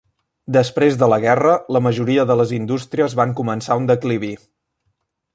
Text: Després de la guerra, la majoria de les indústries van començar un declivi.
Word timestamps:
Després 0.55 0.95
de 1.01 1.09
la 1.11 1.19
guerra, 1.25 1.51
la 1.77 1.81
majoria 1.87 2.25
de 2.31 2.37
les 2.39 2.53
indústries 2.59 3.17
van 3.19 3.35
començar 3.41 3.77
un 3.83 3.85
declivi. 3.91 4.33